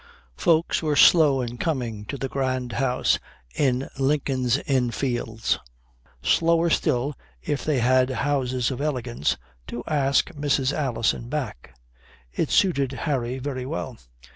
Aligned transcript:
Folks 0.35 0.81
were 0.81 0.95
slow 0.95 1.41
in 1.41 1.59
coming 1.59 2.05
to 2.05 2.17
the 2.17 2.27
grand 2.27 2.71
house 2.71 3.19
in 3.53 3.87
Lincoln's 3.99 4.57
Inn 4.57 4.89
Fields; 4.89 5.59
slower 6.23 6.71
still, 6.71 7.13
if 7.43 7.63
they 7.63 7.77
had 7.77 8.09
houses 8.09 8.71
of 8.71 8.81
elegance, 8.81 9.37
to 9.67 9.83
ask 9.85 10.31
Mrs. 10.31 10.73
Alison 10.75 11.29
back. 11.29 11.75
It 12.33 12.49
suited 12.49 12.91
Harry 13.05 13.37
very 13.37 13.67
well. 13.67 13.99